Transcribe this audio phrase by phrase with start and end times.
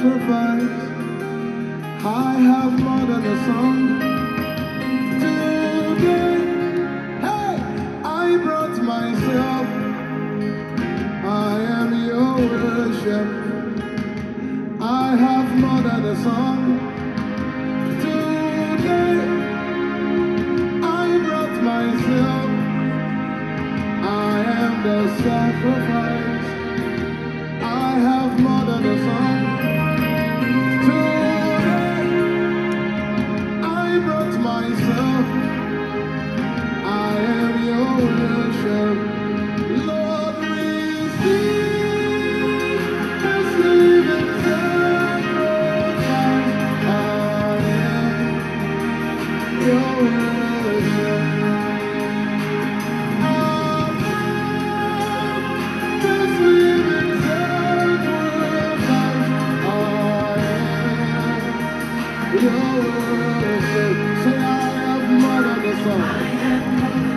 [0.00, 0.62] sacrifice.
[2.02, 4.09] I have more than a song.
[66.50, 66.80] Song.
[66.82, 67.09] I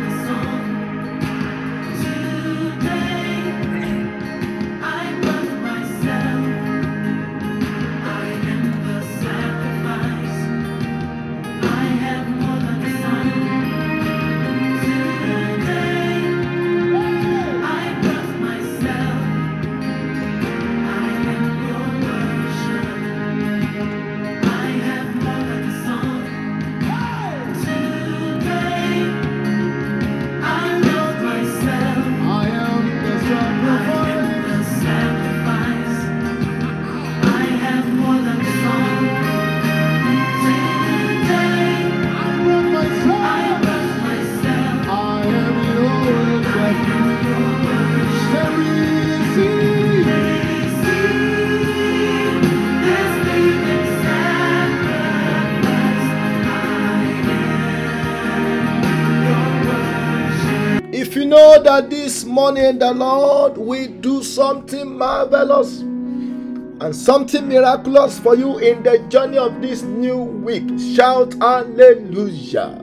[62.53, 69.39] morning the Lord will do something marvelous and something miraculous for you in the journey
[69.39, 72.79] of this new week, shout hallelujah.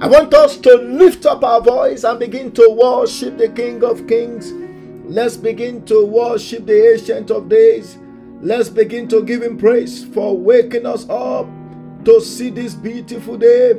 [0.00, 4.08] I want us to lift up our voice and begin to worship the King of
[4.08, 4.50] Kings.
[5.04, 7.98] Let's begin to worship the Ancient of Days.
[8.40, 11.46] Let's begin to give Him praise for waking us up
[12.04, 13.74] to see this beautiful day.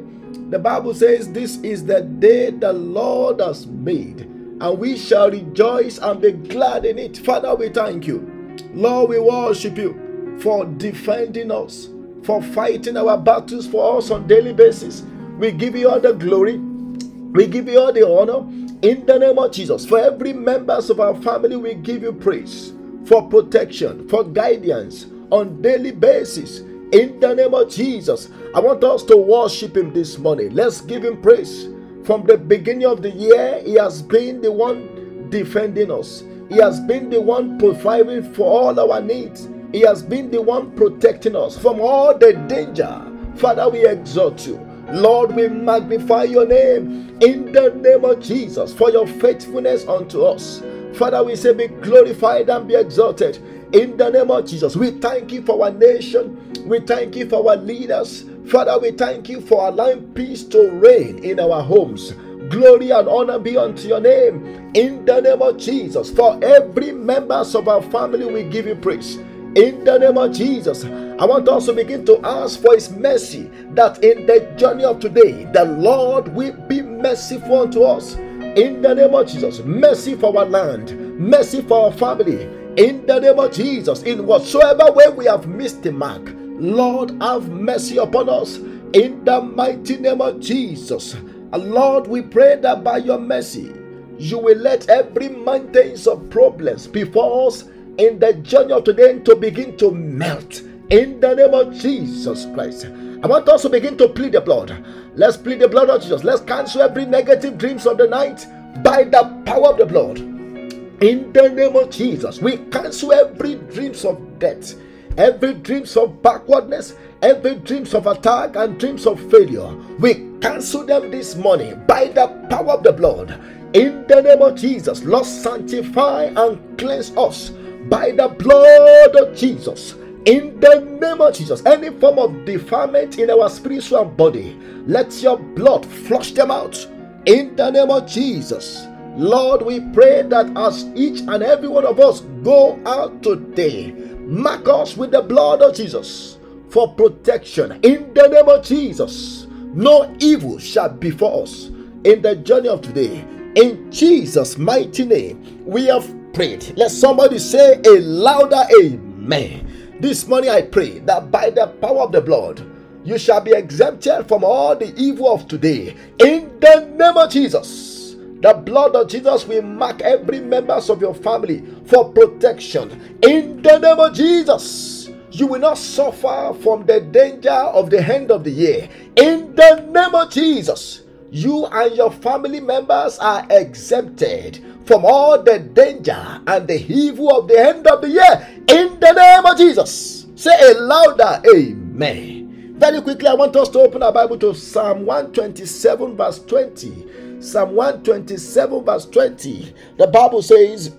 [0.49, 5.97] The Bible says, This is the day the Lord has made, and we shall rejoice
[5.99, 7.17] and be glad in it.
[7.17, 8.55] Father, we thank you.
[8.73, 11.89] Lord, we worship you for defending us,
[12.23, 15.03] for fighting our battles for us on daily basis.
[15.37, 16.57] We give you all the glory.
[16.57, 18.39] We give you all the honor
[18.81, 19.85] in the name of Jesus.
[19.85, 22.73] For every members of our family, we give you praise
[23.05, 26.59] for protection, for guidance on daily basis.
[26.91, 30.53] In the name of Jesus, I want us to worship Him this morning.
[30.53, 31.69] Let's give Him praise.
[32.03, 36.23] From the beginning of the year, He has been the one defending us.
[36.49, 39.47] He has been the one providing for all our needs.
[39.71, 43.05] He has been the one protecting us from all the danger.
[43.35, 44.59] Father, we exalt you.
[44.91, 50.63] Lord, we magnify your name in the name of Jesus for your faithfulness unto us.
[50.95, 53.37] Father, we say, be glorified and be exalted
[53.71, 54.75] in the name of Jesus.
[54.75, 56.65] We thank you for our nation.
[56.65, 58.23] We thank you for our leaders.
[58.47, 62.13] Father, we thank you for allowing peace to reign in our homes.
[62.49, 66.09] Glory and honor be unto your name in the name of Jesus.
[66.09, 69.17] For every members of our family, we give you praise.
[69.55, 74.03] In the name of Jesus, I want to begin to ask for His mercy that
[74.03, 78.15] in the journey of today, the Lord will be merciful unto us.
[78.15, 82.43] In the name of Jesus, mercy for our land, mercy for our family.
[82.77, 87.49] In the name of Jesus, in whatsoever way we have missed the mark, Lord, have
[87.49, 88.57] mercy upon us.
[88.93, 93.73] In the mighty name of Jesus, and Lord, we pray that by your mercy,
[94.17, 97.65] you will let every mountains of problems before us
[97.97, 102.85] in the journey of today to begin to melt in the name of Jesus Christ.
[103.21, 104.83] I want us to begin to plead the blood.
[105.15, 106.23] Let's plead the blood of Jesus.
[106.23, 108.45] Let's cancel every negative dreams of the night
[108.83, 110.19] by the power of the blood.
[110.19, 114.73] In the name of Jesus, we cancel every dreams of death,
[115.17, 119.73] every dreams of backwardness, every dreams of attack and dreams of failure.
[119.99, 123.39] We cancel them this morning by the power of the blood.
[123.73, 127.51] In the name of Jesus, Lord, sanctify and cleanse us
[127.89, 129.93] by the blood of Jesus.
[130.25, 135.37] In the name of Jesus, any form of defilement in our spiritual body, let your
[135.37, 136.87] blood flush them out.
[137.25, 138.85] In the name of Jesus.
[139.15, 143.91] Lord, we pray that as each and every one of us go out today,
[144.29, 146.37] Mark us with the blood of Jesus
[146.69, 147.79] for protection.
[147.81, 151.71] In the name of Jesus, no evil shall befall us
[152.03, 153.25] in the journey of today.
[153.55, 156.77] In Jesus' mighty name, we have prayed.
[156.77, 159.97] Let somebody say a louder amen.
[159.99, 162.63] This morning I pray that by the power of the blood,
[163.03, 165.95] you shall be exempted from all the evil of today.
[166.19, 167.98] In the name of Jesus.
[168.41, 173.19] The blood of Jesus will mark every members of your family for protection.
[173.21, 175.11] In the name of Jesus.
[175.31, 178.89] You will not suffer from the danger of the end of the year.
[179.15, 181.03] In the name of Jesus.
[181.31, 187.47] You and your family members are exempted from all the danger and the evil of
[187.47, 188.47] the end of the year.
[188.69, 190.25] In the name of Jesus.
[190.35, 192.75] Say a louder Amen.
[192.79, 197.05] Very quickly, I want us to open our Bible to Psalm 127, verse 20.
[197.39, 199.73] Psalm 127, verse 20.
[199.97, 200.95] The Bible says,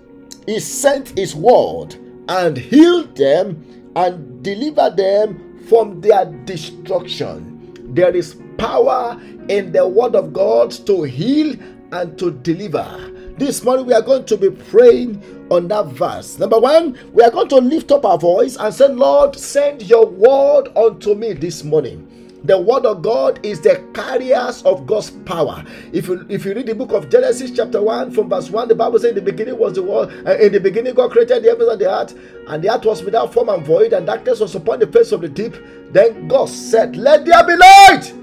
[0.46, 1.96] He sent His word
[2.28, 7.76] and healed them and delivered them from their destruction.
[7.94, 11.56] There is power in the word of God to heal
[11.92, 13.10] and to deliver.
[13.36, 16.38] This morning we are going to be praying on that verse.
[16.38, 20.06] Number one, we are going to lift up our voice and say, Lord, send your
[20.06, 22.09] word unto me this morning.
[22.44, 25.62] The word of God is the carriers of God's power.
[25.92, 28.74] If you if you read the book of Genesis chapter 1 from verse 1, the
[28.74, 31.50] Bible says in the beginning was the world, uh, in the beginning God created the
[31.50, 34.54] heavens and the earth, and the earth was without form and void, and darkness was
[34.54, 35.54] upon the face of the deep.
[35.92, 38.14] Then God said, Let there be light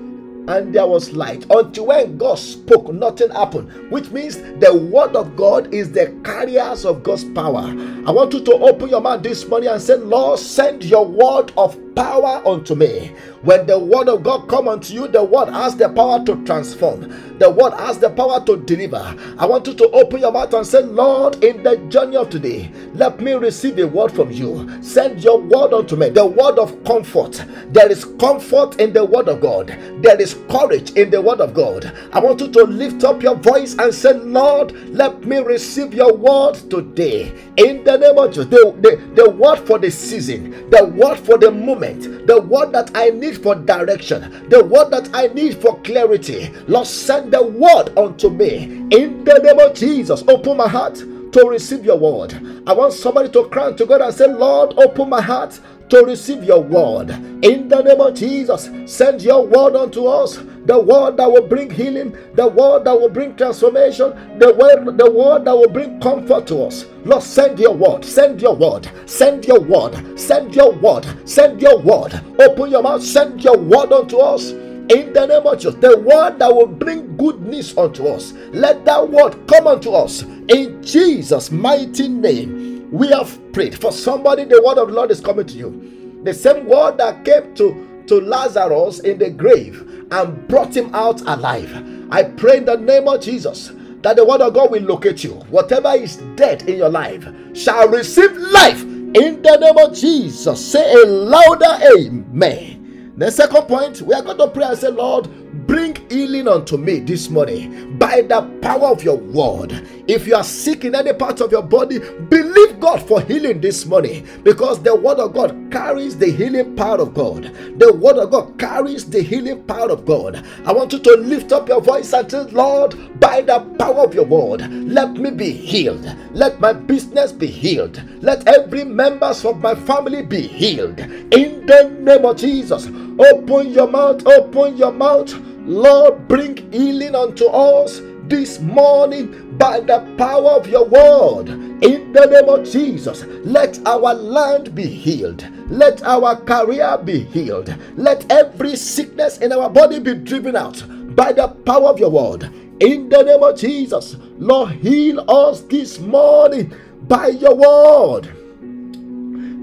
[0.47, 1.45] and there was light.
[1.49, 6.85] Until when God spoke, nothing happened, which means the word of God is the carriers
[6.85, 7.65] of God's power.
[8.07, 11.51] I want you to open your mouth this morning and say, Lord, send your word
[11.57, 13.11] of power unto me.
[13.41, 17.37] When the word of God come unto you, the word has the power to transform.
[17.39, 19.15] The word has the power to deliver.
[19.39, 22.71] I want you to open your mouth and say, Lord, in the journey of today,
[22.93, 24.69] let me receive a word from you.
[24.83, 27.43] Send your word unto me, the word of comfort.
[27.69, 29.67] There is comfort in the word of God.
[30.01, 31.91] There is courage in the word of God.
[32.13, 36.13] I want you to lift up your voice and say, Lord, let me receive your
[36.13, 37.33] word today.
[37.57, 41.37] In the name of Jesus, the, the, the word for the season, the word for
[41.37, 45.79] the moment, the word that I need for direction, the word that I need for
[45.81, 46.51] clarity.
[46.67, 48.63] Lord, send the word unto me.
[48.91, 52.33] In the name of Jesus, open my heart to receive your word.
[52.67, 55.59] I want somebody to cry to God and say, Lord, open my heart
[55.89, 57.09] to receive your word.
[57.43, 60.37] In the name of Jesus, send your word unto us.
[60.65, 65.09] The word that will bring healing, the word that will bring transformation, the word, the
[65.09, 66.85] word that will bring comfort to us.
[67.05, 71.79] Lord, send your word, send your word, send your word, send your word, send your
[71.79, 72.21] word.
[72.39, 74.53] Open your mouth, send your word unto us
[74.89, 75.75] in the name of Jesus.
[75.75, 78.33] The word that will bring good news unto us.
[78.51, 80.23] Let that word come unto us.
[80.23, 83.79] In Jesus' mighty name we have prayed.
[83.79, 86.21] For somebody the word of the lord is coming to you.
[86.23, 91.19] The same word that came to to lazarus in the grave and brought him out
[91.21, 91.71] alive.
[92.09, 95.33] I pray in the name of jesus that the word of god will locate you.
[95.49, 100.71] Whatever is dead in your life shall receive life in the name of jesus.
[100.71, 102.76] Say a louder amen
[103.17, 105.27] the second point we are going to pray and say lord
[105.67, 109.87] bring healing unto me this morning by the power of your word.
[110.07, 113.85] If you are sick in any part of your body, believe God for healing this
[113.85, 117.43] morning because the word of God carries the healing power of God.
[117.77, 120.45] The word of God carries the healing power of God.
[120.65, 124.13] I want you to lift up your voice and say, Lord, by the power of
[124.13, 126.05] your word, let me be healed.
[126.31, 128.01] Let my business be healed.
[128.21, 130.99] Let every members of my family be healed.
[130.99, 132.87] In the name of Jesus,
[133.19, 135.33] open your mouth, open your mouth
[135.67, 141.49] Lord, bring healing unto us this morning by the power of your word.
[141.83, 145.45] In the name of Jesus, let our land be healed.
[145.69, 147.75] Let our career be healed.
[147.97, 150.81] Let every sickness in our body be driven out
[151.17, 152.43] by the power of your word.
[152.79, 156.73] In the name of Jesus, Lord, heal us this morning
[157.09, 158.27] by your word.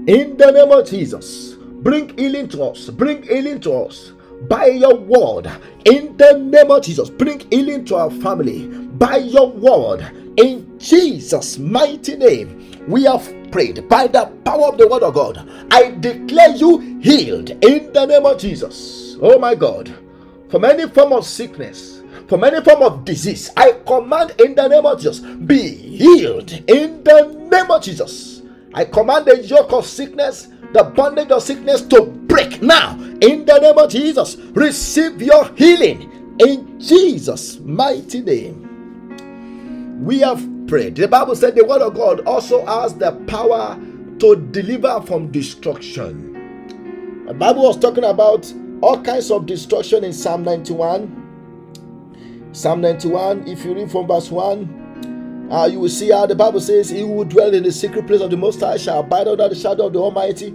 [0.07, 1.54] In the name of Jesus,
[1.85, 2.89] bring healing to us.
[2.89, 4.11] Bring healing to us
[4.49, 5.49] by your word
[5.85, 7.11] in the name of Jesus.
[7.11, 10.01] Bring healing to our family by your word
[10.37, 12.83] in Jesus' mighty name.
[12.87, 15.47] We have prayed by the power of the word of God.
[15.71, 19.17] I declare you healed in the name of Jesus.
[19.21, 19.93] Oh my God,
[20.49, 24.87] from any form of sickness, from any form of disease, I command in the name
[24.87, 28.34] of Jesus, be healed in the name of Jesus.
[28.75, 33.57] I command the yoke of sickness the bondage of sickness to break now in the
[33.59, 34.35] name of Jesus.
[34.35, 40.03] Receive your healing in Jesus' mighty name.
[40.03, 40.95] We have prayed.
[40.95, 43.79] The Bible said the word of God also has the power
[44.19, 47.23] to deliver from destruction.
[47.27, 52.49] The Bible was talking about all kinds of destruction in Psalm 91.
[52.51, 54.84] Psalm 91, if you read from verse 1,
[55.51, 58.21] uh, you will see how the Bible says, He who dwell in the secret place
[58.21, 60.47] of the Most High shall abide under the shadow of the Almighty.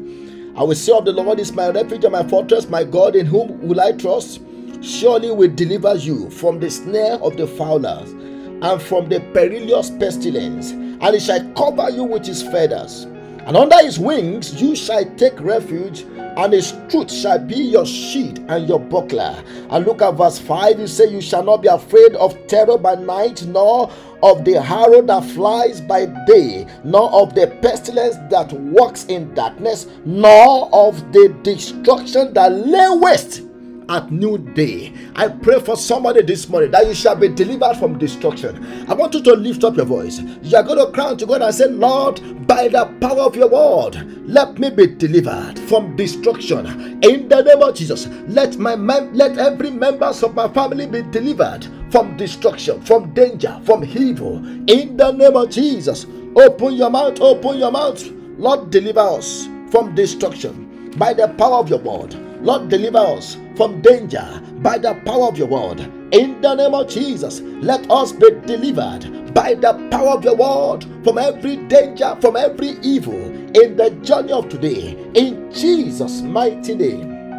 [0.57, 3.27] I will say of the Lord is my refuge and my fortress, my God, in
[3.27, 4.41] whom will I trust.
[4.83, 10.73] Surely will deliver you from the snare of the fowlers and from the perilous pestilence,
[10.73, 13.07] and he shall cover you with his feathers.
[13.47, 18.39] And under his wings you shall take refuge, and his truth shall be your shield
[18.49, 19.43] and your buckler.
[19.71, 22.95] And look at verse 5 you say, You shall not be afraid of terror by
[22.95, 23.91] night, nor
[24.23, 29.87] of the arrow that flies by day, nor of the pestilence that walks in darkness,
[30.05, 33.43] nor of the destruction that lay waste
[33.91, 34.93] at new day.
[35.17, 38.87] I pray for somebody this morning that you shall be delivered from destruction.
[38.89, 40.21] I want you to lift up your voice.
[40.43, 43.49] You are going to cry to God and say, Lord, by the power of your
[43.49, 46.67] word, let me be delivered from destruction.
[47.03, 51.03] In the name of Jesus, let my mem- let every members of my family be
[51.03, 54.37] delivered from destruction, from danger, from evil.
[54.71, 56.07] In the name of Jesus,
[56.37, 58.09] open your mouth, open your mouth.
[58.39, 62.15] Lord, deliver us from destruction by the power of your word.
[62.43, 65.81] Lord, deliver us from danger by the power of your word.
[66.15, 70.87] In the name of Jesus, let us be delivered by the power of your word
[71.05, 74.97] from every danger, from every evil in the journey of today.
[75.13, 77.37] In Jesus' mighty name,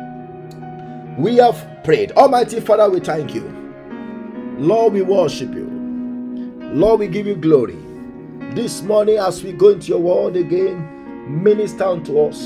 [1.18, 2.12] we have prayed.
[2.12, 3.74] Almighty Father, we thank you.
[4.60, 5.66] Lord, we worship you.
[6.72, 7.80] Lord, we give you glory.
[8.54, 12.40] This morning, as we go into your word again, minister unto us.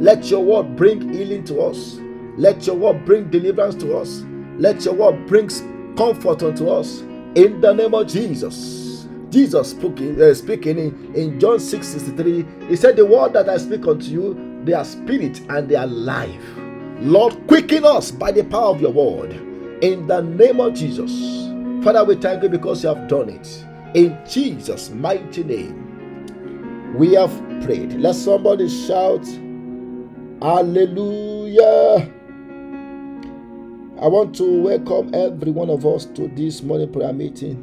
[0.00, 1.99] Let your word bring healing to us.
[2.40, 4.24] Let your word bring deliverance to us.
[4.56, 5.50] Let your word bring
[5.94, 7.00] comfort unto us.
[7.34, 9.06] In the name of Jesus.
[9.28, 13.58] Jesus speaking, uh, speaking in, in John 6 63, he said, The word that I
[13.58, 16.42] speak unto you, they are spirit and they are life.
[17.00, 19.32] Lord, quicken us by the power of your word.
[19.84, 21.12] In the name of Jesus.
[21.84, 23.66] Father, we thank you because you have done it.
[23.94, 27.32] In Jesus' mighty name, we have
[27.62, 27.92] prayed.
[27.92, 29.26] Let somebody shout,
[30.40, 32.10] Hallelujah.
[34.00, 37.56] I want to welcome every one of us to this morning prayer meeting.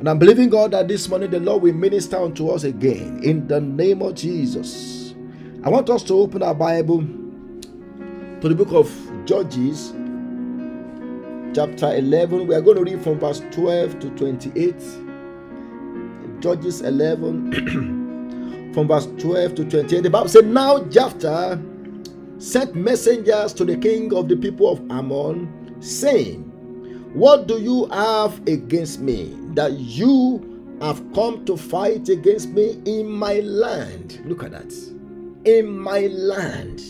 [0.00, 3.46] And I'm believing God that this morning the Lord will minister unto us again in
[3.46, 5.14] the name of Jesus.
[5.62, 8.90] I want us to open our Bible to the book of
[9.26, 9.92] Judges,
[11.54, 12.46] chapter 11.
[12.46, 14.74] We are going to read from verse 12 to 28.
[16.40, 20.04] Judges 11, from verse 12 to 28.
[20.04, 21.62] The Bible said, Now Jephthah
[22.40, 26.42] sent messengers to the king of the people of Ammon, saying,
[27.12, 33.06] What do you have against me that you have come to fight against me in
[33.06, 34.22] my land?
[34.24, 34.72] Look at that.
[35.44, 36.80] In my land.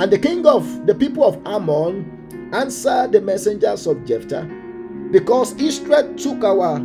[0.00, 4.48] And the king of the people of Ammon answered the messengers of Jephthah,
[5.10, 6.78] because Israel took our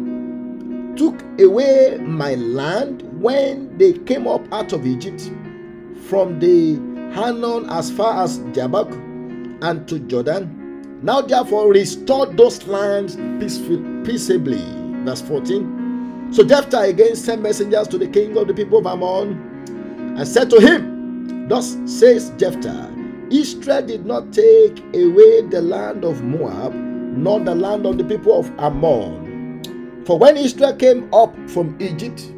[0.96, 5.32] took away my land when they came up out of Egypt
[6.08, 8.92] from the Arnon as far as Jabbok
[9.62, 11.00] and to Jordan.
[11.02, 14.64] Now therefore restore those lands peaceably.
[15.06, 16.30] Verse 14.
[16.32, 20.50] So Jephthah again sent messengers to the king of the people of Ammon and said
[20.50, 22.92] to him, Thus says Jephthah,
[23.30, 28.40] Israel did not take away the land of Moab, nor the land of the people
[28.40, 30.04] of Ammon.
[30.06, 32.32] For when Israel came up from Egypt,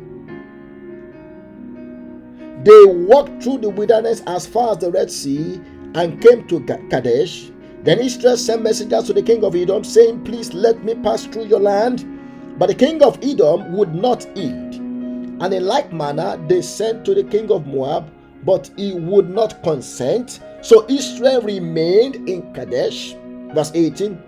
[2.65, 5.61] they walked through the wilderness as far as the Red Sea
[5.93, 7.51] and came to Kadesh.
[7.83, 11.45] Then Israel sent messengers to the king of Edom, saying, Please let me pass through
[11.45, 12.03] your land.
[12.57, 14.79] But the king of Edom would not eat.
[14.81, 18.11] And in like manner, they sent to the king of Moab,
[18.43, 20.39] but he would not consent.
[20.61, 23.13] So Israel remained in Kadesh.
[23.53, 24.19] Verse 18.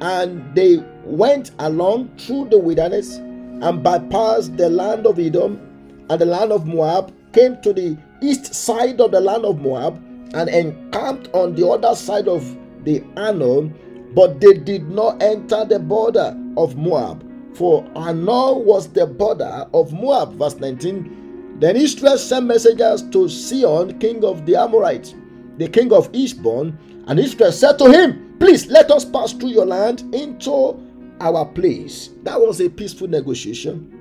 [0.00, 5.60] And they went along through the wilderness and bypassed the land of Edom
[6.08, 9.96] and the land of Moab came to the east side of the land of Moab
[10.34, 13.74] and encamped on the other side of the Arnon,
[14.14, 17.24] but they did not enter the border of Moab,
[17.54, 20.34] for Arnon was the border of Moab.
[20.34, 21.56] Verse 19.
[21.60, 25.14] Then Israel sent messengers to Sihon, king of the Amorites,
[25.58, 26.76] the king of Heshbon,
[27.06, 30.80] and Israel said to him, Please let us pass through your land into
[31.20, 32.10] our place.
[32.24, 33.93] That was a peaceful negotiation.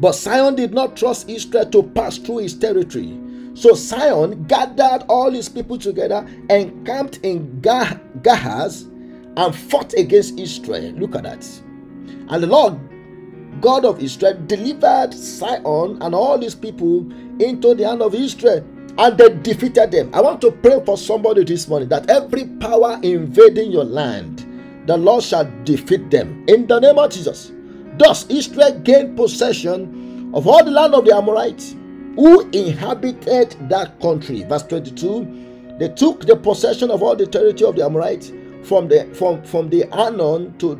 [0.00, 3.18] But Sihon did not trust Israel to pass through his territory.
[3.54, 8.86] So Sihon gathered all his people together, and camped in Jahaz,
[9.36, 10.92] and fought against Israel.
[10.92, 11.46] Look at that.
[12.28, 12.78] And the Lord
[13.60, 17.00] God of Israel, delivered Sihon and all his people
[17.42, 18.64] into the hand of Israel
[18.98, 20.10] and they defeated them.
[20.14, 24.46] I want to pray for somebody this morning that every power invading your land,
[24.86, 27.52] the Lord shall defeat them in the name of Jesus.
[28.00, 31.76] Thus, Israel gained possession of all the land of the Amorites
[32.14, 34.42] who inhabited that country.
[34.44, 39.04] Verse 22 They took the possession of all the territory of the Amorites from the
[39.12, 40.76] from, from the Arnon to,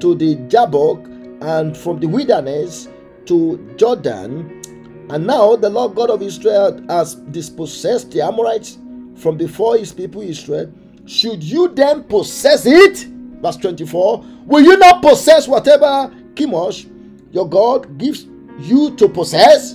[0.00, 1.06] to the Jabbok
[1.40, 2.88] and from the wilderness
[3.26, 4.62] to Jordan
[5.08, 8.76] and now the Lord God of Israel has dispossessed the Amorites
[9.14, 10.72] from before his people Israel.
[11.04, 13.06] Should you then possess it?
[13.40, 14.24] Verse 24.
[14.46, 16.88] Will you not possess whatever Chemosh,
[17.32, 18.26] your God, gives
[18.58, 19.72] you to possess?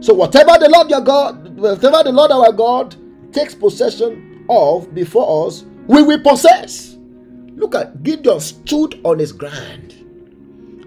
[0.00, 2.96] So whatever the Lord your God, whatever the Lord our God
[3.32, 6.96] takes possession of before us, we will possess.
[7.56, 9.94] Look at Gideon stood on his ground.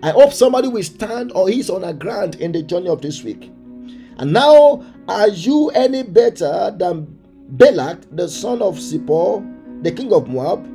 [0.03, 3.23] I hope somebody will stand or he's on a ground in the journey of this
[3.23, 3.51] week.
[4.17, 7.07] And now, are you any better than
[7.49, 10.67] Balak, the son of Zippor, the king of Moab?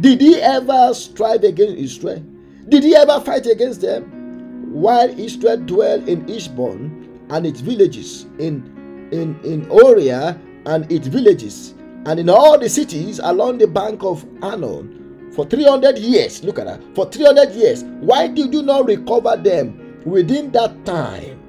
[0.00, 2.24] Did he ever strive against Israel?
[2.68, 4.72] Did he ever fight against them?
[4.72, 11.74] While Israel dwelt in Heshbon and its villages, in, in, in Oriah and its villages,
[12.06, 16.42] and in all the cities along the bank of Arnon for 300 years.
[16.44, 16.82] Look at that.
[16.94, 17.84] For 300 years.
[17.84, 21.40] Why did you not recover them within that time?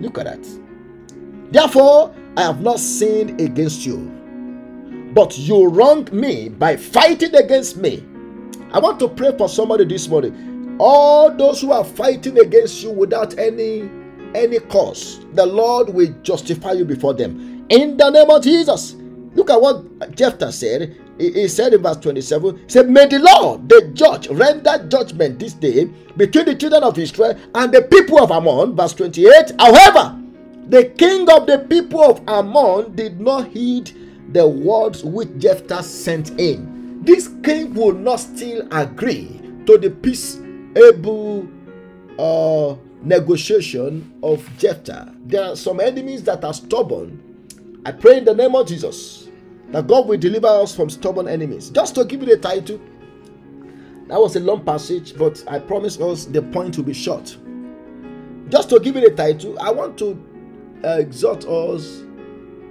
[0.00, 0.46] Look at that.
[1.50, 4.12] Therefore, I have not sinned against you.
[5.14, 8.04] But you wronged me by fighting against me.
[8.76, 10.76] I want to pray for somebody this morning.
[10.78, 13.88] All those who are fighting against you without any
[14.34, 17.64] any cause, the Lord will justify you before them.
[17.70, 18.94] In the name of Jesus.
[19.34, 20.94] Look at what Jephthah said.
[21.18, 25.54] He said in verse 27, he said, May the Lord, the judge, render judgment this
[25.54, 25.86] day
[26.18, 28.76] between the children of Israel and the people of Ammon.
[28.76, 29.52] Verse 28.
[29.58, 30.20] However,
[30.68, 33.90] the king of the people of Ammon did not heed
[34.34, 36.75] the words which Jephthah sent in.
[37.06, 41.46] This king would not still agree to the peaceable
[42.18, 45.14] uh, negotiation of Jephthah.
[45.24, 47.22] There are some enemies that are stubborn.
[47.86, 49.28] I pray in the name of Jesus
[49.70, 51.70] that God will deliver us from stubborn enemies.
[51.70, 52.80] Just to give you the title,
[54.08, 57.36] that was a long passage, but I promise us the point will be short.
[58.48, 60.20] Just to give you the title, I want to
[60.82, 62.00] exhort us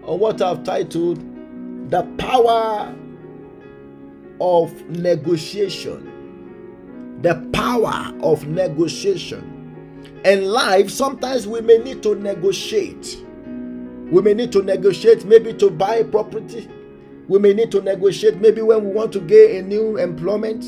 [0.04, 1.20] on what I've titled
[1.90, 2.94] The Power
[4.40, 6.12] of Negotiation.
[7.22, 9.52] The power of negotiation.
[10.26, 13.24] In life, sometimes we may need to negotiate.
[14.12, 16.70] We may need to negotiate maybe to buy property.
[17.28, 20.64] We may need to negotiate maybe when we want to get a new employment.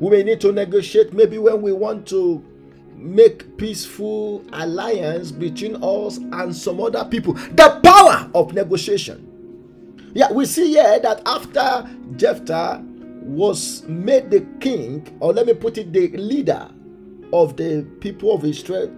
[0.00, 2.44] We may need to negotiate maybe when we want to
[2.94, 7.34] make peaceful alliance between us and some other people.
[7.34, 9.24] The power of negotiation.
[10.14, 12.84] Yeah, we see here that after Jephthah
[13.28, 16.68] was made the king, or let me put it, the leader
[17.32, 18.90] of the people of Israel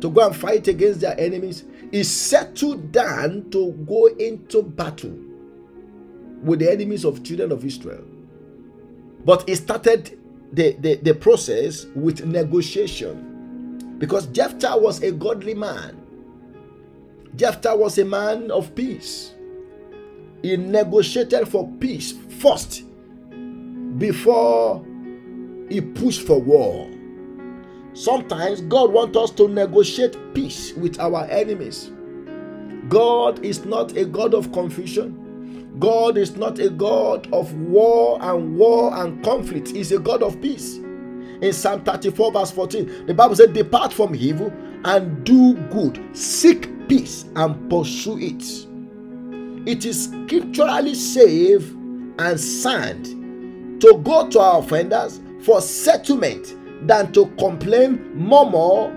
[0.00, 5.16] to go and fight against their enemies, he settled down to go into battle
[6.42, 8.04] with the enemies of children of Israel.
[9.24, 10.18] But he started
[10.52, 16.00] the, the, the process with negotiation because Jephthah was a godly man.
[17.36, 19.34] Jephthah was a man of peace.
[20.42, 22.84] He negotiated for peace first
[23.96, 24.84] before
[25.68, 26.90] he pushed for war.
[27.94, 31.90] Sometimes God wants us to negotiate peace with our enemies.
[32.88, 35.76] God is not a God of confusion.
[35.78, 39.68] God is not a God of war and war and conflict.
[39.68, 40.76] He's a God of peace
[41.40, 43.06] in Psalm 34, verse 14.
[43.06, 44.52] The Bible said, Depart from evil
[44.84, 48.66] and do good, seek peace and pursue it.
[49.68, 51.68] It is scripturally safe
[52.18, 53.17] and sound
[53.80, 56.54] to go to our offenders for settlement
[56.86, 58.94] than to complain, murmur,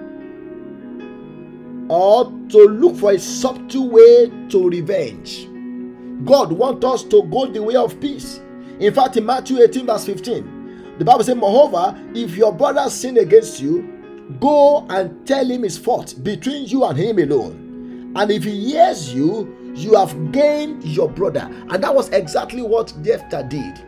[1.89, 5.48] or to look for a subtle way to revenge.
[6.26, 8.39] God wants us to go the way of peace.
[8.80, 13.17] In fact, in Matthew 18, verse 15, the Bible says, Moreover, if your brother sin
[13.17, 18.13] against you, go and tell him his fault between you and him alone.
[18.15, 21.48] And if he hears you, you have gained your brother.
[21.70, 23.82] And that was exactly what Jephthah did.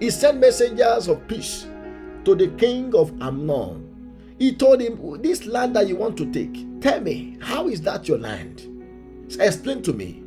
[0.00, 1.66] He sent messengers of peace
[2.24, 3.82] to the king of Ammon.
[4.38, 8.06] He told him, This land that you want to take, tell me, how is that
[8.06, 8.68] your land?
[9.40, 10.22] Explain to me.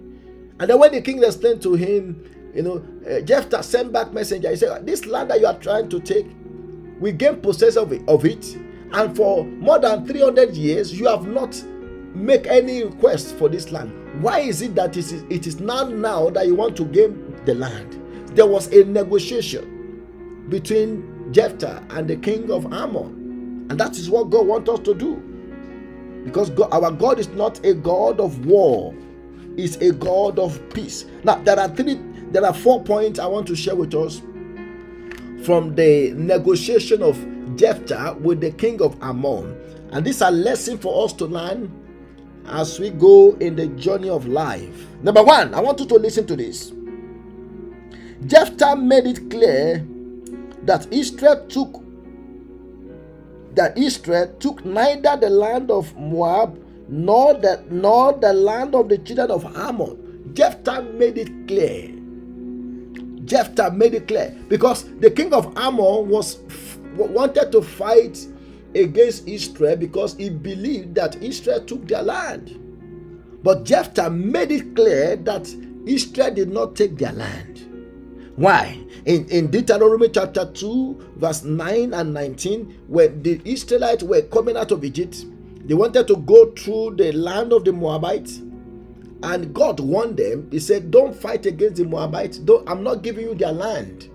[0.60, 4.50] And then when the king explained to him you know, uh, Jephthah sent back messenger.
[4.50, 6.26] He said, This land that you are trying to take,
[7.00, 8.58] we gain possession of it, of it,
[8.92, 11.62] and for more than 300 years you have not
[12.16, 15.84] make any request for this land why is it that it is, it is now
[15.84, 17.99] now that you want to gain the land
[18.36, 24.30] there was a negotiation between jephthah and the king of ammon and that is what
[24.30, 25.16] god wants us to do
[26.26, 28.94] because god, our god is not a god of war
[29.58, 32.00] is a god of peace now there are three
[32.32, 34.22] there are four points i want to share with us
[35.44, 37.18] from the negotiation of
[37.56, 39.56] Jephthah with the king of Ammon.
[39.92, 41.72] And these are lessons for us to learn
[42.48, 44.88] as we go in the journey of life.
[45.02, 46.72] Number one, I want you to listen to this.
[48.28, 49.86] Jephthah made it clear
[50.64, 51.84] that Israel took
[53.56, 58.98] that Israel took neither the land of Moab nor the nor the land of the
[59.00, 60.32] children of Ammon.
[60.34, 61.92] Jephthah made it clear.
[63.26, 66.40] Jephthah made it clear because the king of Ammon was
[66.98, 68.20] wanted to fight
[68.76, 72.74] against Israel because he believed that Israel took their land.
[73.44, 75.48] But Jephthah made it clear that
[75.86, 77.49] Israel did not take their land.
[78.40, 78.80] Why?
[79.06, 84.72] In, in Deuteronomy chapter 2, verse 9 and 19, when the Israelites were coming out
[84.72, 85.26] of Egypt,
[85.66, 88.38] they wanted to go through the land of the Moabites.
[89.22, 90.48] And God warned them.
[90.50, 92.38] He said, Don't fight against the Moabites.
[92.38, 94.10] Don't, I'm not giving you their land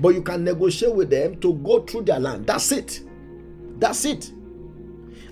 [0.00, 2.46] but you can negotiate with them to go through their land.
[2.46, 3.00] That's it.
[3.78, 4.32] That's it.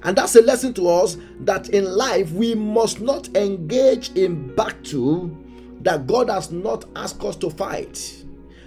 [0.03, 5.37] And that's a lesson to us that in life we must not engage in battle
[5.87, 8.25] that God has not asked us to fight.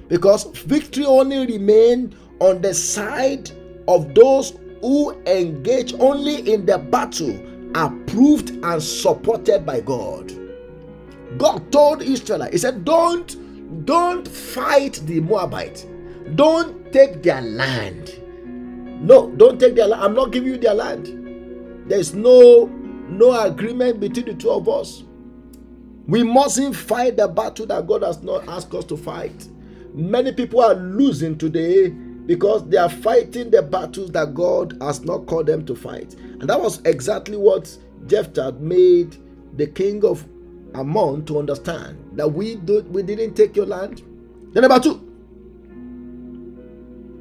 [0.08, 3.51] Because victory only remains on the side
[3.88, 7.38] of those who engage only in the battle
[7.75, 10.32] approved and supported by God.
[11.38, 15.86] God told Israel, He said, Don't don't fight the Moabites.
[16.36, 18.15] Don't take their land.
[19.01, 20.03] No, don't take their land.
[20.03, 21.86] I'm not giving you their land.
[21.88, 22.65] There's no
[23.10, 25.03] no agreement between the two of us.
[26.10, 29.48] We mustn't fight the battle that God has not asked us to fight.
[29.93, 35.28] Many people are losing today because they are fighting the battles that God has not
[35.28, 36.15] called them to fight.
[36.15, 39.17] And that was exactly what Jephthah made
[39.56, 40.26] the king of
[40.74, 44.02] Ammon to understand that we do, we didn't take your land.
[44.54, 44.95] Then number two.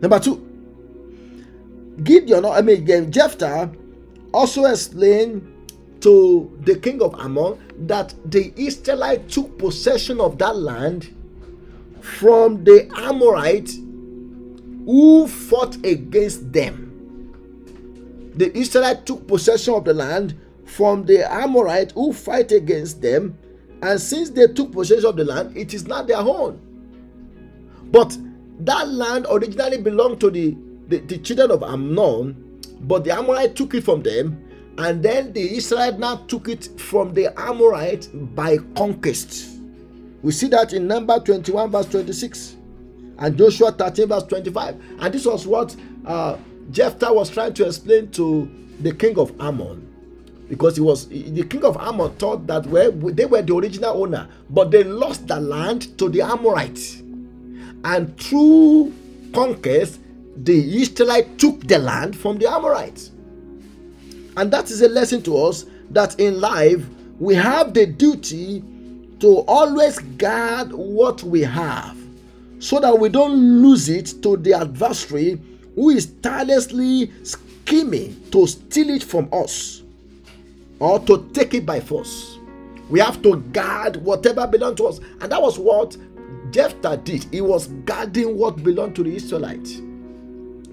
[0.01, 0.47] Number two.
[2.03, 3.71] Gideon, I mean Jephthah,
[4.33, 5.58] also explained
[6.01, 11.15] to the king of Ammon that the Israelites took possession of that land
[12.01, 13.77] from the Amorites
[14.85, 16.85] who fought against them.
[18.35, 23.39] The Israelites took possession of the land from the Amorites who fight against them.
[23.83, 26.61] And since they took possession of the land, it is not their own.
[27.91, 28.17] But
[28.61, 30.57] that land originally belonged to the,
[30.89, 34.48] the, the children of Ammon, but the Amorite took it from them,
[34.79, 39.59] and then the Israelites now took it from the Amorite by conquest.
[40.23, 42.57] We see that in number 21, verse 26,
[43.19, 44.77] and Joshua 13, verse 25.
[45.01, 45.75] And this was what
[46.07, 46.37] uh,
[46.71, 48.49] Jephthah was trying to explain to
[48.81, 49.85] the king of Ammon
[50.49, 54.29] because he was the king of Ammon thought that well, they were the original owner,
[54.49, 57.03] but they lost the land to the Amorites.
[57.85, 58.95] And through
[59.35, 60.01] conquest,
[60.37, 63.11] the Israelites took the land from the Amorites.
[64.39, 66.87] And that is a lesson to us that in life
[67.19, 68.63] we have the duty
[69.19, 71.99] to always guard what we have
[72.61, 75.41] so that we don't lose it to the adversary
[75.75, 79.83] who is tirelessly scheming to steal it from us
[80.79, 82.39] or to take it by force.
[82.91, 85.01] We have to guard whatever belongs to us.
[85.21, 85.97] And that was what
[86.53, 87.25] Jephthah did.
[87.33, 89.83] He was guarding what belonged to the Israelites.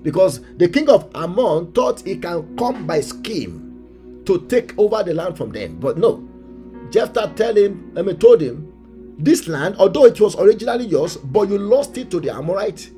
[0.06, 5.16] Because the king of Ammon thought he can come by scheme to take over the
[5.16, 5.80] land from them.
[5.80, 6.24] But no.
[6.92, 8.72] Jephthah tell him, I mean, told him,
[9.18, 12.92] this land, although it was originally yours, but you lost it to the Amorite,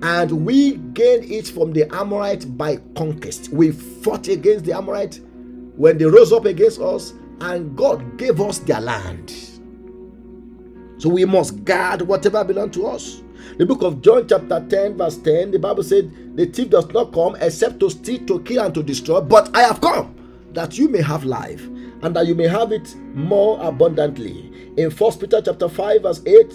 [0.00, 3.48] and we gained it from the Amorite by conquest.
[3.48, 5.20] We fought against the Amorite
[5.76, 9.34] when they rose up against us, and God gave us their land.
[10.98, 13.22] So we must guard whatever belongs to us.
[13.56, 17.12] The book of John, chapter 10, verse 10, the Bible said, The thief does not
[17.12, 20.14] come except to steal, to kill, and to destroy, but I have come
[20.52, 21.64] that you may have life
[22.02, 24.72] and that you may have it more abundantly.
[24.76, 26.54] In 1 Peter chapter 5, verse 8,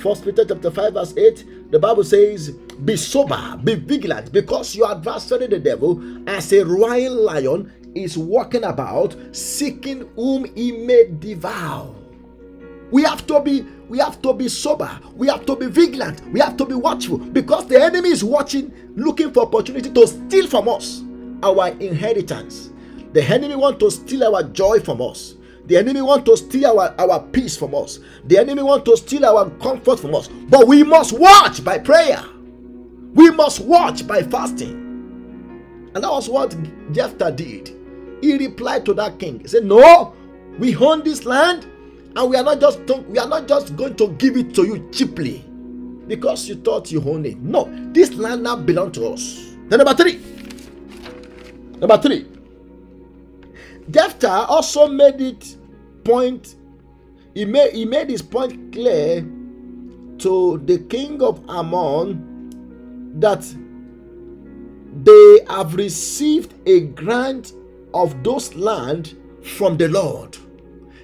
[0.00, 2.52] 1 Peter chapter 5, verse 8, the Bible says,
[2.84, 8.62] Be sober, be vigilant, because your adversary, the devil, as a royal lion, is walking
[8.62, 11.92] about, seeking whom he may devour.
[12.92, 14.90] We have to be we have to be sober.
[15.14, 16.22] We have to be vigilant.
[16.32, 20.46] We have to be watchful because the enemy is watching, looking for opportunity to steal
[20.48, 21.02] from us.
[21.42, 22.70] our inheritance.
[23.12, 25.34] The enemy want to steal our joy from us.
[25.66, 28.00] The enemy want to steal our, our peace from us.
[28.24, 30.28] The enemy want to steal our comfort from us.
[30.28, 32.22] But we must watch by prayer.
[33.14, 34.82] We must watch by fasting.
[35.94, 36.54] And that was what
[36.92, 37.72] Jephthah did.
[38.20, 39.40] He replied to that king.
[39.40, 40.14] He said, No,
[40.58, 41.66] we own this land,
[42.16, 44.88] and we are not just we are not just going to give it to you
[44.90, 45.44] cheaply
[46.08, 47.36] because you thought you owned it.
[47.38, 49.54] No, this land now belongs to us.
[49.68, 50.20] Then number three.
[51.78, 52.26] Number three.
[53.90, 55.56] Jephthah also made it
[56.04, 56.56] point.
[57.34, 59.20] He made he made his point clear
[60.18, 63.44] to the king of Ammon that
[65.04, 67.52] they have received a grant
[67.92, 70.36] of those land from the Lord.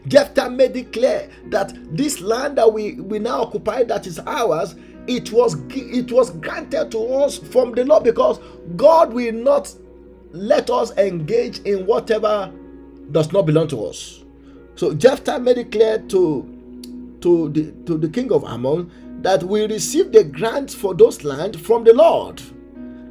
[0.09, 4.75] Jephthah made it clear that this land that we, we now occupy, that is ours,
[5.07, 8.39] it was it was granted to us from the Lord because
[8.77, 9.73] God will not
[10.31, 12.53] let us engage in whatever
[13.11, 14.25] does not belong to us.
[14.77, 16.49] So Jephthah made it clear to
[17.21, 18.91] to the to the king of Ammon
[19.23, 22.41] that we received the grant for those land from the Lord,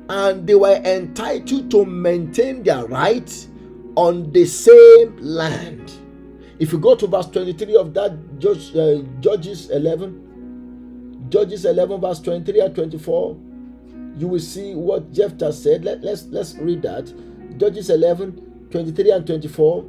[0.10, 3.48] and they were entitled to maintain their right
[3.96, 5.92] on the same land.
[6.62, 12.20] If you go to verse 23 of that Judge, uh, Judges 11, Judges 11, verse
[12.20, 13.38] 23 and 24,
[14.18, 15.84] you will see what Jephthah said.
[15.84, 17.12] Let, let's let's read that.
[17.58, 19.86] Judges 11, 23 and 24.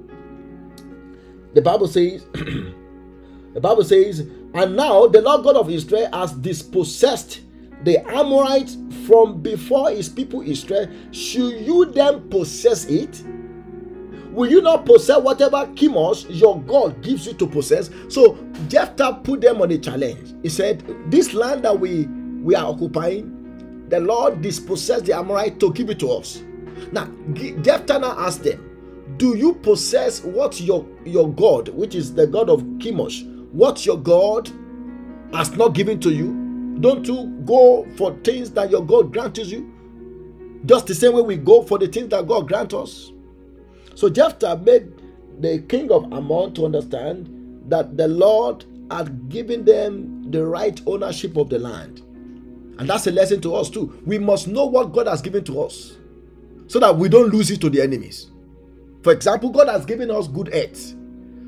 [1.53, 4.21] The Bible says, the Bible says,
[4.55, 7.43] and now the Lord God of Israel has dispossessed
[7.85, 10.89] the Amorites from before his people Israel.
[11.11, 13.23] Should you then possess it?
[14.33, 17.91] Will you not possess whatever Chemosh your God gives you to possess?
[18.09, 20.35] So Jephthah put them on a challenge.
[20.43, 22.07] He said, This land that we,
[22.43, 26.43] we are occupying, the Lord dispossessed the Amorite to give it to us.
[26.93, 32.27] Now, Jephthah now asked them, Do you possess what your, your God, which is the
[32.27, 34.51] God of Chemosh, what your God
[35.35, 36.79] has not given to you?
[36.81, 39.71] Don't you go for things that your God grants you?
[40.65, 43.12] Just the same way we go for the things that God grants us.
[43.95, 44.93] So Jephthah made
[45.41, 51.37] the king of Ammon to understand that the Lord had given them the right ownership
[51.37, 52.01] of the land.
[52.79, 54.01] And that's a lesson to us too.
[54.07, 55.97] We must know what God has given to us
[56.67, 58.31] so that we don't lose it to the enemies.
[59.03, 60.95] For example, God has given us good health.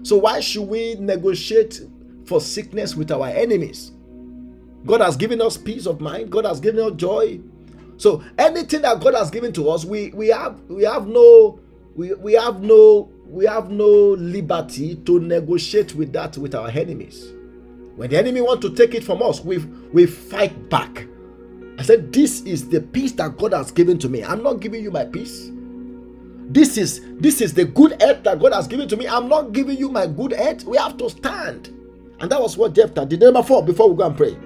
[0.02, 1.80] So why should we negotiate
[2.26, 3.92] for sickness with our enemies?
[4.84, 6.30] God has given us peace of mind.
[6.30, 7.40] God has given us joy.
[7.96, 11.58] So anything that God has given to us, we we have we have no
[11.94, 17.32] we, we have no we have no liberty to negotiate with that with our enemies.
[17.96, 21.06] When the enemy want to take it from us, we we fight back.
[21.78, 24.24] I said, This is the peace that God has given to me.
[24.24, 25.50] I'm not giving you my peace.
[26.48, 29.06] This is this is the good head that God has given to me.
[29.08, 30.62] I'm not giving you my good head.
[30.64, 31.68] We have to stand.
[32.20, 33.20] And that was what Jephthah did.
[33.20, 34.36] Number four, before we go and pray.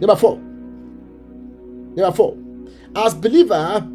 [0.00, 0.38] Number four.
[1.96, 2.36] Number four.
[2.96, 3.86] As believer,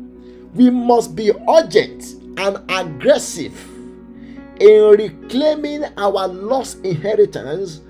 [0.55, 3.53] we must be urgent and aggressive
[4.59, 7.81] in reclaiming our lost inheritance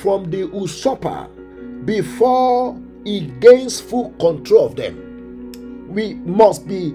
[0.00, 1.28] from the usurper
[1.84, 5.88] before he gains full control of them.
[5.88, 6.94] We must be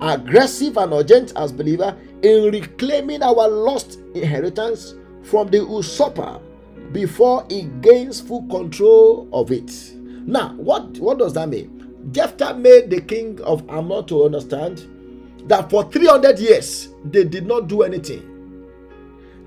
[0.00, 6.40] aggressive and urgent as believer in reclaiming our lost inheritance from the usurper
[6.92, 9.70] before he gains full control of it.
[10.26, 12.08] Now, what, what does that mean?
[12.12, 14.86] Jephthah made the king of Ammon to understand
[15.46, 18.30] that for 300 years they did not do anything.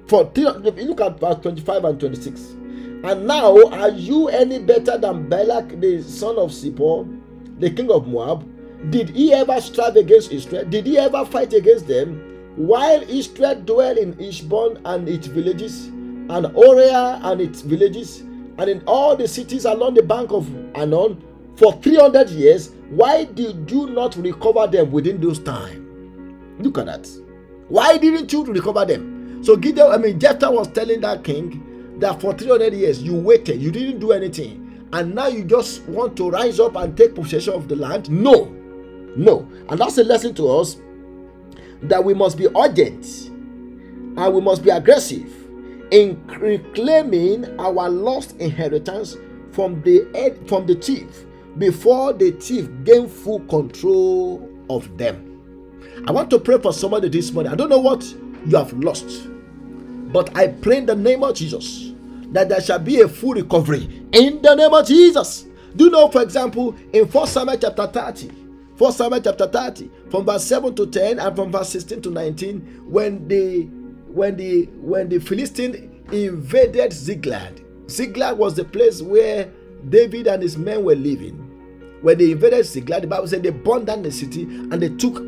[0.08, 2.42] For look at verse 25 and 26,
[3.04, 7.06] and now are you any better than Balak, the son of Zippor,
[7.60, 8.46] the king of Moab?
[8.92, 10.66] Did he ever strive against Israel?
[10.66, 12.54] Did he ever fight against them?
[12.56, 18.22] While Israel dwelt in Heshbon and its villages, and Oriah and its villages,
[18.58, 21.22] and in all the cities along the bank of Arnon
[21.56, 25.87] for 300 years, why did you not recover them within those times?
[26.60, 27.08] Look at that.
[27.70, 29.44] Why didn't you recover them?
[29.44, 33.62] So Gideon, I mean, Jephthah was telling that king that for 300 years you waited,
[33.62, 37.54] you didn't do anything, and now you just want to rise up and take possession
[37.54, 38.10] of the land.
[38.10, 38.46] No,
[39.16, 39.48] no.
[39.70, 40.78] And that's a lesson to us
[41.84, 43.30] that we must be urgent
[44.18, 45.32] and we must be aggressive
[45.92, 49.16] in reclaiming our lost inheritance
[49.52, 51.26] from the from the thief
[51.58, 55.27] before the thief gain full control of them.
[56.06, 57.52] I want to pray for somebody this morning.
[57.52, 58.04] I don't know what
[58.46, 59.28] you have lost,
[60.12, 61.92] but I pray in the name of Jesus
[62.32, 65.46] that there shall be a full recovery in the name of Jesus.
[65.76, 68.28] Do you know, for example, in 1 Samuel chapter 30,
[68.78, 72.84] 1 Samuel chapter 30, from verse 7 to 10 and from verse 16 to 19,
[72.90, 73.64] when the
[74.08, 77.64] when the when the Philistine invaded Ziklag.
[77.90, 79.50] Ziklag was the place where
[79.90, 81.44] David and his men were living.
[82.02, 85.24] When they invaded Ziklag, the Bible said they burned down the city and they took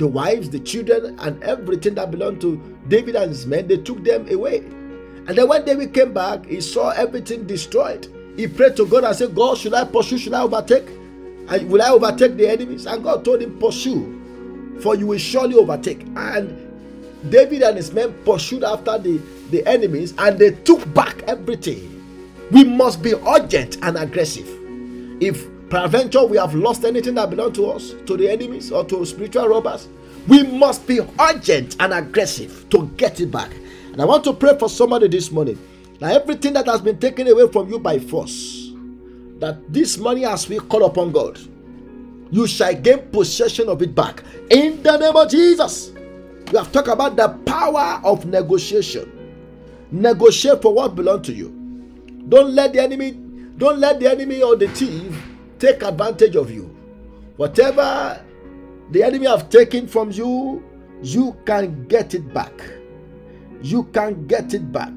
[0.00, 2.56] the wives, the children, and everything that belonged to
[2.88, 4.58] David and his men, they took them away.
[4.58, 8.08] And then when David came back, he saw everything destroyed.
[8.34, 10.16] He prayed to God and said, God, should I pursue?
[10.16, 10.88] Should I overtake?
[10.88, 12.86] And will I overtake the enemies?
[12.86, 16.00] And God told him, Pursue, for you will surely overtake.
[16.16, 19.18] And David and his men pursued after the,
[19.50, 21.98] the enemies and they took back everything.
[22.50, 24.48] We must be urgent and aggressive.
[25.20, 29.06] If peradventure we have lost anything that belongs to us, to the enemies or to
[29.06, 29.88] spiritual robbers,
[30.28, 33.50] we must be urgent and aggressive to get it back.
[33.92, 35.58] And I want to pray for somebody this morning
[36.00, 38.72] that everything that has been taken away from you by force,
[39.38, 41.38] that this morning as we call upon God,
[42.32, 45.92] you shall gain possession of it back in the name of Jesus.
[46.50, 49.16] We have talked about the power of negotiation.
[49.92, 51.48] Negotiate for what belongs to you.
[52.28, 53.12] Don't let the enemy,
[53.56, 55.29] don't let the enemy or the thief
[55.60, 56.74] take advantage of you.
[57.36, 58.20] Whatever
[58.90, 60.64] the enemy have taken from you,
[61.02, 62.52] you can get it back.
[63.62, 64.92] You can get it back.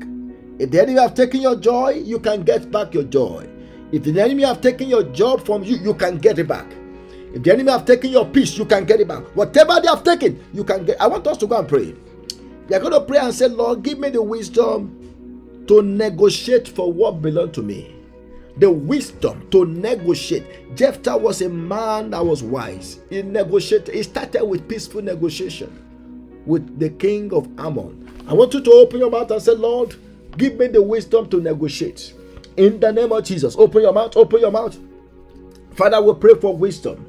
[0.57, 3.47] If the enemy have taken your joy, you can get back your joy.
[3.91, 6.65] If the enemy have taken your job from you, you can get it back.
[7.33, 9.23] If the enemy have taken your peace, you can get it back.
[9.35, 10.99] Whatever they have taken, you can get.
[11.01, 11.93] I want us to go and pray.
[12.69, 16.91] We are going to pray and say, Lord, give me the wisdom to negotiate for
[16.91, 17.92] what belongs to me.
[18.57, 20.75] The wisdom to negotiate.
[20.75, 22.99] Jephthah was a man that was wise.
[23.09, 23.95] He negotiated.
[23.95, 25.79] He started with peaceful negotiation
[26.45, 28.09] with the king of Ammon.
[28.27, 29.95] I want you to open your mouth and say, Lord,
[30.37, 32.13] give me the wisdom to negotiate.
[32.57, 34.15] In the name of Jesus, open your mouth.
[34.15, 34.77] Open your mouth.
[35.71, 37.05] Father, we pray for wisdom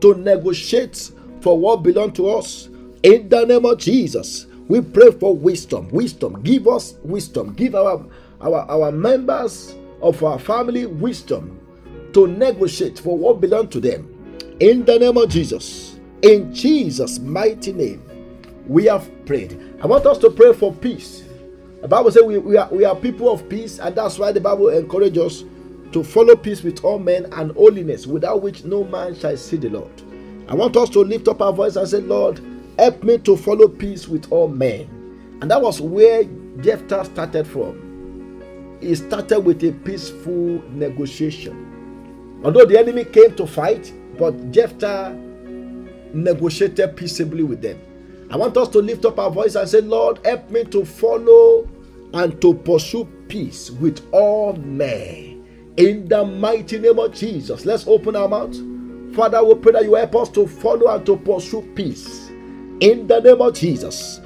[0.00, 2.68] to negotiate for what belongs to us.
[3.02, 5.88] In the name of Jesus, we pray for wisdom.
[5.90, 6.42] Wisdom.
[6.42, 7.52] Give us wisdom.
[7.52, 8.04] Give our,
[8.40, 11.60] our, our members of our family wisdom
[12.12, 14.12] to negotiate for what belongs to them.
[14.60, 15.98] In the name of Jesus.
[16.22, 18.02] In Jesus' mighty name,
[18.66, 19.76] we have prayed.
[19.82, 21.24] I want us to pray for peace.
[21.82, 24.40] The Bible says we, we, are, we are people of peace, and that's why the
[24.40, 25.44] Bible encourages us
[25.92, 29.68] to follow peace with all men and holiness, without which no man shall see the
[29.68, 29.92] Lord.
[30.48, 32.40] I want us to lift up our voice and say, Lord,
[32.78, 35.38] help me to follow peace with all men.
[35.42, 36.24] And that was where
[36.60, 37.85] Jephthah started from.
[38.80, 42.40] He started with a peaceful negotiation.
[42.44, 45.16] Although the enemy came to fight, but Jephthah
[46.12, 47.80] negotiated peaceably with them.
[48.30, 51.68] I want us to lift up our voice and say, Lord, help me to follow
[52.12, 55.36] and to pursue peace with all men
[55.76, 57.64] in the mighty name of Jesus.
[57.64, 58.56] Let's open our mouth.
[59.14, 62.28] Father, we pray that you help us to follow and to pursue peace.
[62.80, 64.20] In the name of Jesus.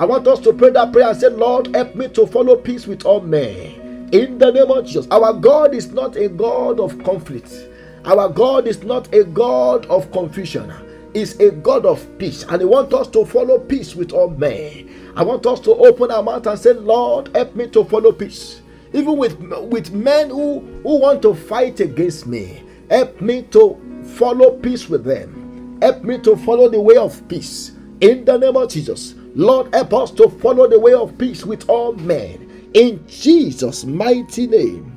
[0.00, 2.86] I want us to pray that prayer and say, Lord, help me to follow peace
[2.86, 4.08] with all men.
[4.12, 5.06] In the name of Jesus.
[5.10, 7.52] Our God is not a God of conflict.
[8.06, 10.72] Our God is not a God of confusion.
[11.12, 15.12] Is a God of peace, and He wants us to follow peace with all men.
[15.16, 18.62] I want us to open our mouth and say, Lord, help me to follow peace.
[18.94, 19.38] Even with,
[19.70, 23.78] with men who, who want to fight against me, help me to
[24.14, 25.78] follow peace with them.
[25.82, 27.72] Help me to follow the way of peace.
[28.00, 31.68] In the name of Jesus, Lord, help us to follow the way of peace with
[31.68, 32.70] all men.
[32.74, 34.96] In Jesus' mighty name,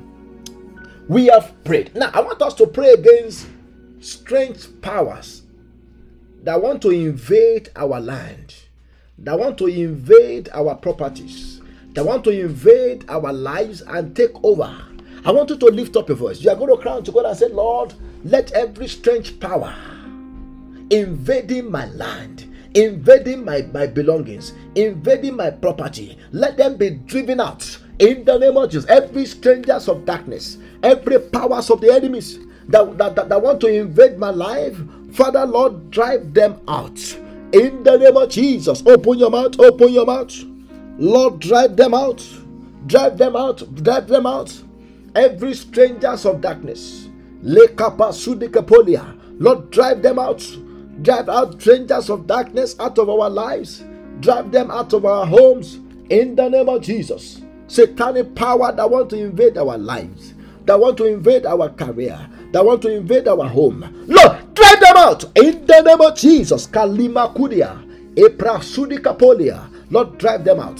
[1.08, 1.94] we have prayed.
[1.94, 3.46] Now, I want us to pray against
[4.00, 5.42] strange powers
[6.42, 8.54] that want to invade our land
[9.18, 11.60] that want to invade our properties,
[11.92, 14.76] that want to invade our lives and take over.
[15.24, 16.40] I want you to lift up your voice.
[16.40, 17.94] You are going to cry to God and say, Lord,
[18.24, 19.74] let every strange power
[20.90, 27.78] invading my land, invading my, my belongings, invading my property, let them be driven out
[27.98, 28.88] in the name of Jesus.
[28.90, 33.68] Every strangers of darkness, every powers of the enemies that, that, that, that want to
[33.68, 34.76] invade my life,
[35.12, 36.98] Father, Lord, drive them out
[37.54, 40.34] in the name of Jesus, open your mouth, open your mouth.
[40.98, 42.20] Lord, drive them out.
[42.86, 43.62] Drive them out.
[43.76, 44.52] Drive them out.
[45.14, 47.08] Every strangers of darkness.
[47.42, 47.76] Lord,
[49.70, 50.56] drive them out.
[51.02, 53.84] Drive out strangers of darkness out of our lives.
[54.20, 55.80] Drive them out of our homes.
[56.10, 57.40] In the name of Jesus.
[57.66, 60.34] Satanic power that want to invade our lives,
[60.66, 63.80] that want to invade our career, that want to invade our home.
[64.06, 66.66] Lord, drive them out in the name of Jesus.
[66.66, 67.82] Kalima Kudia,
[68.14, 69.66] Eprasudi Kapolia.
[69.90, 70.78] Lord, drive them out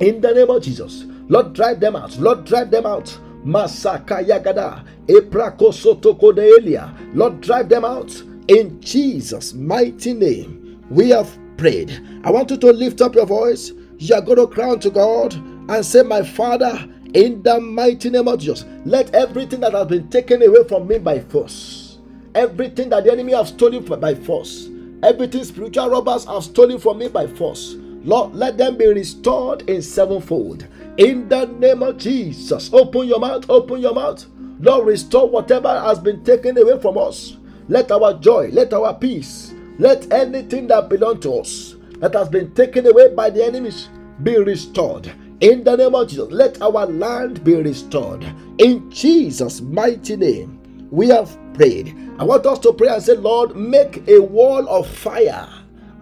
[0.00, 1.04] in the name of Jesus.
[1.28, 2.16] Lord, drive them out.
[2.18, 3.18] Lord, drive them out.
[3.44, 4.84] Masaka Yagada.
[5.06, 7.14] Eprakosotokodeelia.
[7.14, 8.10] Lord, drive them out
[8.48, 10.84] in Jesus' mighty name.
[10.90, 12.00] We have prayed.
[12.24, 13.72] I want you to lift up your voice.
[13.98, 18.28] You are going to cry to God and say, My Father, in the mighty name
[18.28, 21.98] of Jesus, let everything that has been taken away from me by force,
[22.34, 24.68] everything that the enemy has stolen by force,
[25.02, 29.82] everything spiritual robbers have stolen from me by force, Lord, let them be restored in
[29.82, 30.66] sevenfold.
[30.96, 34.24] In the name of Jesus, open your mouth, open your mouth.
[34.58, 37.36] Lord, restore whatever has been taken away from us.
[37.70, 42.52] Let our joy, let our peace, let anything that belongs to us that has been
[42.52, 43.88] taken away by the enemies
[44.24, 45.08] be restored.
[45.38, 48.26] In the name of Jesus, let our land be restored.
[48.58, 51.96] In Jesus' mighty name, we have prayed.
[52.18, 55.48] I want us to pray and say, Lord, make a wall of fire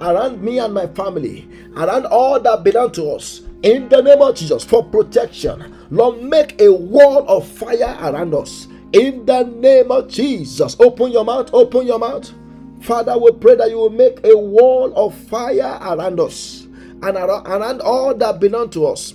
[0.01, 1.47] around me and my family,
[1.77, 3.43] around all that belong to us.
[3.63, 5.77] In the name of Jesus, for protection.
[5.91, 8.69] Lord, make a wall of fire around us.
[8.93, 12.33] In the name of Jesus, open your mouth, open your mouth.
[12.81, 16.63] Father, we pray that you will make a wall of fire around us
[17.03, 19.15] and around all that belong to us.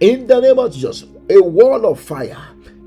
[0.00, 2.38] In the name of Jesus, a wall of fire,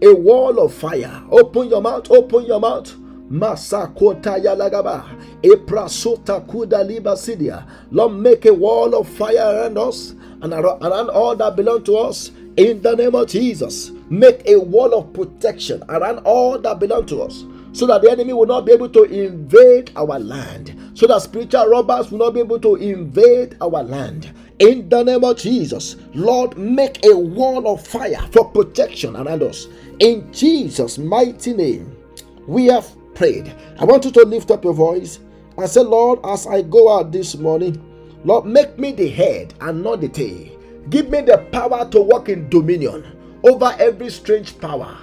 [0.01, 1.24] a wall of fire.
[1.32, 2.93] Open your mouth, open your mouth.
[3.32, 5.05] Masakota Yalagaba,
[5.41, 7.66] Eprasota Kuda Libasidia.
[7.89, 10.11] Lord, make a wall of fire around us
[10.41, 12.32] and around all that belong to us.
[12.58, 17.24] In the name of Jesus, make a wall of protection around all that belong to
[17.24, 21.22] us so that the enemy will not be able to invade our land, so that
[21.22, 24.32] spiritual robbers will not be able to invade our land.
[24.60, 29.68] In the name of Jesus, Lord, make a wall of fire for protection around us.
[29.99, 31.97] In Jesus' mighty name,
[32.47, 33.54] we have prayed.
[33.80, 35.20] I want you to lift up your voice
[35.58, 37.82] and say, Lord, as I go out this morning,
[38.24, 40.60] Lord, make me the head and not the tail.
[40.89, 43.05] Give me the power to walk in dominion
[43.43, 44.97] over every strange power,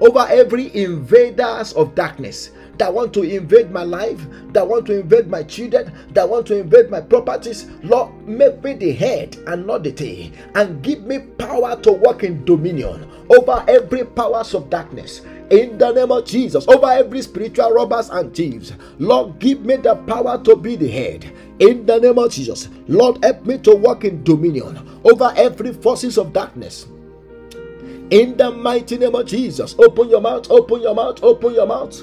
[0.00, 4.20] over every invaders of darkness that want to invade my life,
[4.52, 7.66] that want to invade my children, that want to invade my properties.
[7.82, 12.24] Lord, make me the head and not the tail, and give me power to walk
[12.24, 15.22] in dominion over every powers of darkness.
[15.50, 19.96] In the name of Jesus, over every spiritual robbers and thieves, Lord, give me the
[19.96, 21.30] power to be the head.
[21.62, 26.18] In the name of Jesus, Lord, help me to walk in dominion over every forces
[26.18, 26.86] of darkness.
[28.10, 32.02] In the mighty name of Jesus, open your mouth, open your mouth, open your mouth.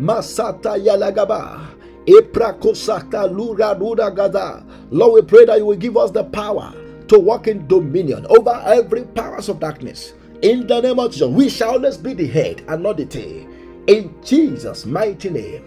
[0.00, 1.68] Masata Yalagaba.
[2.04, 4.66] Eprakosaka Lura Lura Gada.
[4.90, 6.74] Lord, we pray that you will give us the power
[7.06, 10.14] to walk in dominion over every powers of darkness.
[10.42, 13.46] In the name of Jesus, we shall always be the head and not the tail.
[13.86, 15.64] In Jesus' mighty name,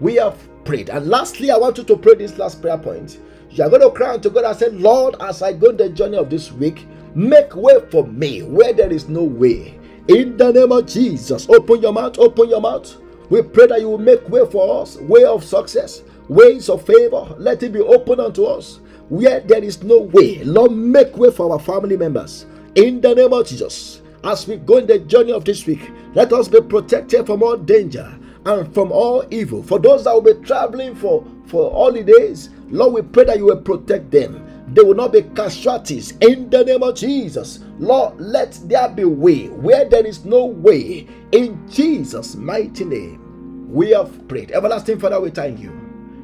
[0.00, 0.90] we have prayed.
[0.90, 3.18] And lastly, I want you to pray this last prayer point.
[3.50, 6.18] You are going to cry unto God and say, Lord, as I go the journey
[6.18, 9.78] of this week, make way for me where there is no way.
[10.08, 12.96] In the name of Jesus, open your mouth, open your mouth.
[13.30, 17.34] We pray that you will make way for us, way of success, ways of favor.
[17.38, 18.80] Let it be open unto us.
[19.08, 22.46] Where there is no way, Lord, make way for our family members.
[22.74, 26.32] In the name of Jesus, as we go in the journey of this week, let
[26.32, 29.62] us be protected from all danger and from all evil.
[29.62, 33.60] For those that will be traveling for, for holidays, Lord, we pray that you will
[33.62, 34.44] protect them.
[34.74, 37.60] They will not be casualties in the name of Jesus.
[37.78, 41.06] Lord, let there be way where there is no way.
[41.32, 44.50] In Jesus' mighty name, we have prayed.
[44.52, 45.72] Everlasting Father, we thank you.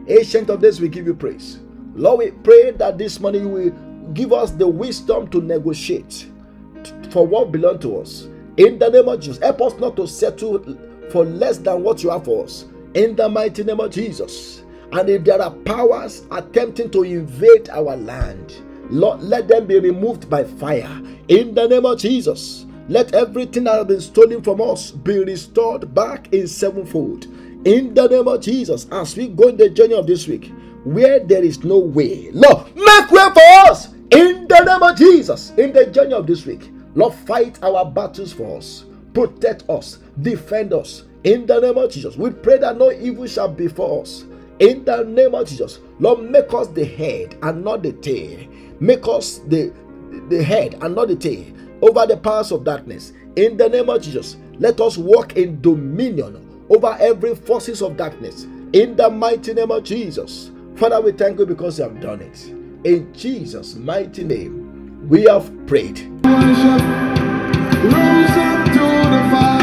[0.08, 1.60] Ancient of days, we give you praise.
[1.94, 3.70] Lord, we pray that this morning you will
[4.12, 6.26] give us the wisdom to negotiate
[7.10, 8.28] for what belongs to us.
[8.56, 10.58] In the name of Jesus, help us not to settle
[11.10, 12.66] for less than what you have for us.
[12.94, 14.62] In the mighty name of Jesus.
[14.92, 20.30] And if there are powers attempting to invade our land, Lord, let them be removed
[20.30, 21.02] by fire.
[21.28, 22.66] In the name of Jesus.
[22.88, 27.24] Let everything that has been stolen from us be restored back in sevenfold.
[27.66, 30.52] In the name of Jesus, as we go in the journey of this week,
[30.84, 33.88] where there is no way, Lord, make way for us.
[34.10, 38.34] In the name of Jesus, in the journey of this week, Lord, fight our battles
[38.34, 38.84] for us,
[39.14, 41.04] protect us, defend us.
[41.22, 44.24] In the name of Jesus, we pray that no evil shall befall us.
[44.58, 48.46] In the name of Jesus, Lord, make us the head and not the tail.
[48.80, 49.72] Make us the,
[50.28, 51.44] the head and not the tail
[51.80, 53.12] over the powers of darkness.
[53.36, 58.44] In the name of Jesus, let us walk in dominion over every forces of darkness.
[58.72, 60.50] In the mighty name of Jesus.
[60.76, 62.48] Father, we thank you because you have done it.
[62.84, 66.10] In Jesus' mighty name, we have prayed.
[68.74, 69.53] To the fire.